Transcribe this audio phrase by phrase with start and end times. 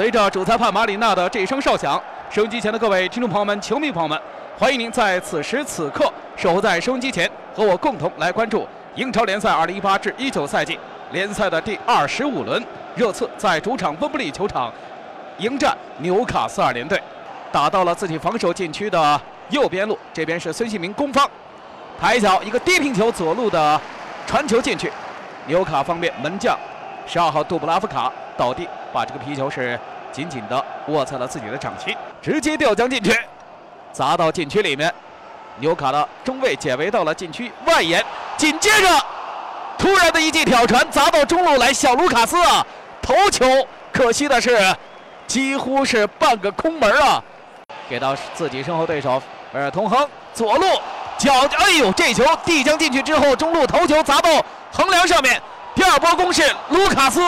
[0.00, 4.18] 随着主裁判马里纳的这一声哨响，收音机前的各位听众朋友们、球迷朋友们，
[4.58, 10.80] 欢迎您在此时此刻守候在收音机前，和我共同来关注英超联赛2018至19赛季
[11.12, 12.64] 联赛的第二十五轮。
[12.96, 14.72] 热刺在主场温布利球场
[15.36, 16.98] 迎战纽卡斯尔联队，
[17.52, 19.20] 打到了自己防守禁区的
[19.50, 21.28] 右边路，这边是孙兴民攻方，
[22.00, 23.78] 抬脚一个低平球左路的
[24.26, 24.90] 传球进去，
[25.46, 26.56] 纽卡方面门将
[27.06, 28.10] 十二号杜布拉夫卡
[28.40, 29.78] 倒地，把这个皮球是
[30.10, 33.14] 紧紧的握在了自己的掌心，直接吊将进去，
[33.92, 34.90] 砸到禁区里面。
[35.58, 38.02] 纽卡的中卫解围到了禁区外沿，
[38.38, 38.88] 紧接着
[39.76, 42.66] 突然的一记挑传砸到中路来，小卢卡斯啊！
[43.02, 43.44] 头球，
[43.92, 44.74] 可惜的是，
[45.26, 47.22] 几乎是半个空门啊！
[47.90, 49.22] 给到自己身后对手
[49.52, 50.64] 维尔通亨左路
[51.18, 54.30] 脚，哎呦，这球递将进去之后，中路头球砸到
[54.72, 55.38] 横梁上面。
[55.80, 57.22] 第二波攻势，卢卡斯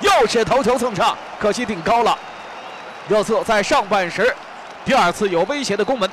[0.00, 2.18] 又是头球蹭上，可惜顶高了。
[3.08, 4.36] 热刺在上半时
[4.84, 6.10] 第二次有威胁的攻门。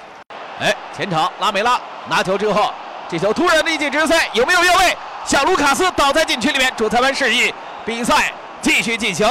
[0.62, 2.74] 哎，前场拉梅拉拿球之后，
[3.10, 4.98] 这球突然的一记直塞，有没有越位？
[5.26, 8.32] 小卢卡斯倒在禁区里面，主裁判示意比赛。
[8.62, 9.28] 继续进行，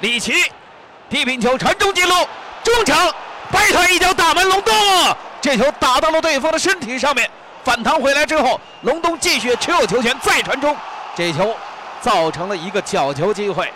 [0.00, 0.50] 里奇
[1.08, 2.12] 低平球传中进入
[2.64, 3.14] 中场，
[3.52, 4.74] 摆腿一脚打门，隆东
[5.40, 7.30] 这球打到了对方的身体上面，
[7.62, 10.76] 反弹回来之后，隆东继续持有球权再传中，
[11.14, 11.54] 这球
[12.02, 13.72] 造成了一个角球机会，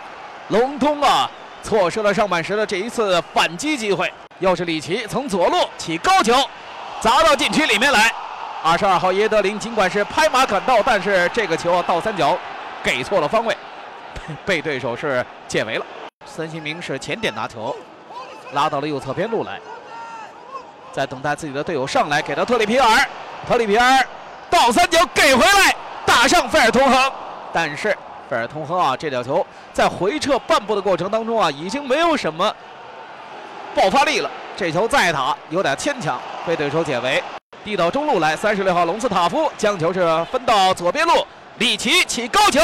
[0.49, 1.27] 隆东啊
[1.63, 6.33] 错失了上半时的这一次反击机会，又是里奇从左路起高球
[6.99, 8.13] 砸到禁区里面来，
[8.61, 12.37] 二十二号耶德林尽管是拍马赶到，但是这个球啊倒三角
[12.83, 13.55] 给错了方位。
[14.45, 15.85] 被对手是解围了，
[16.25, 17.73] 孙兴民是前点拿球，
[18.51, 19.57] 拉到了右侧边路来，
[20.91, 23.07] 在等待自己的队友上来给到特里皮尔，
[23.47, 24.05] 特里皮尔
[24.49, 25.73] 倒三角给回来，
[26.05, 27.11] 打上费尔通亨，
[27.53, 27.95] 但是
[28.29, 32.53] 费尔通亨啊，这脚球在回撤半步的过程当中啊，已经没有什么
[33.73, 37.23] 爆发力了，这球再打有点牵强，被对手解围，
[37.63, 41.25] 递到中路来，三十六号隆斯塔夫将球是分到左边路，
[41.57, 42.59] 里奇起高球。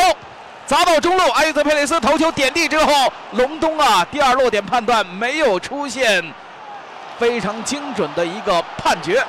[0.66, 6.24] 砸到中路，埃泽佩雷斯头球点地之后，隆东啊，第二落点判断没有出现
[7.20, 9.20] 非常精准的一个判决，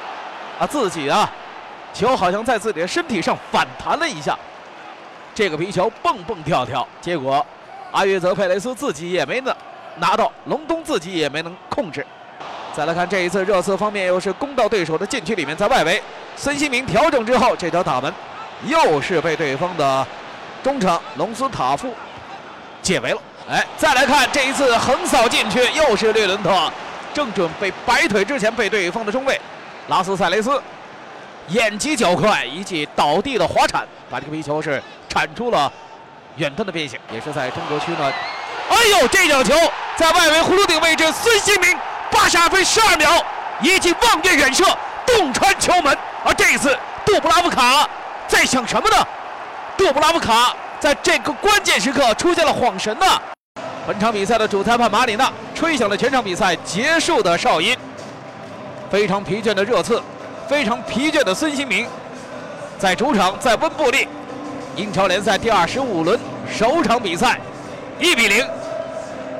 [0.60, 1.28] 啊，自己啊，
[1.92, 4.38] 球好像在自己的身体上反弹了一下，
[5.34, 7.45] 这个皮球蹦蹦跳跳，结果
[7.91, 9.55] 阿约泽佩雷斯自己也没能
[9.97, 12.06] 拿到，隆东自己也没能控制。
[12.75, 16.03] 再来看这一次热刺方面又是攻到对手的禁区里面，在外围，
[16.37, 18.12] 孙兴民调整之后，这脚打门
[18.67, 20.06] 又是被对方的。
[20.62, 21.93] 中场隆斯塔夫
[22.81, 23.21] 解围了，
[23.51, 26.72] 哎，再来看这一次横扫进去，又是略伦特，
[27.12, 29.39] 正准备摆腿之前被对方的中卫
[29.89, 30.59] 拉斯塞雷斯
[31.49, 35.71] 眼疾脚快一记倒地的滑铲，把这个皮球是铲出了
[36.37, 38.12] 远端的边线，也是在中国区呢。
[38.71, 39.54] 哎呦，这脚球
[39.97, 41.77] 在外围葫芦顶位置，孙兴民
[42.10, 43.10] 八十二分十二秒
[43.60, 44.65] 一记望月远射，
[45.06, 45.97] 洞穿球门。
[46.25, 47.88] 而这一次杜布拉夫卡
[48.27, 49.06] 在想什么呢？
[49.77, 53.21] 杜布拉夫卡在这个关键时刻出现了晃神呐！
[53.87, 57.77] 本场比赛的主裁判马里纳吹响了全场比赛结束的哨音。
[58.91, 60.03] 非常疲倦的热刺，
[60.49, 61.87] 非常疲倦的孙兴民，
[62.78, 64.09] 在主场在温布利，
[64.77, 66.19] 英超联赛第二十五轮
[66.50, 67.38] 首场比赛，
[68.00, 68.47] 一比零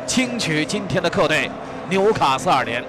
[0.06, 1.50] 轻取今天的客队
[1.88, 2.84] 纽卡斯尔联。